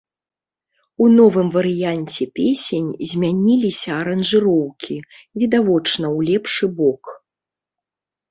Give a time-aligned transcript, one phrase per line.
[1.03, 4.97] У новым варыянце песень змяніліся аранжыроўкі,
[5.43, 7.03] відавочна ў лепшы бок.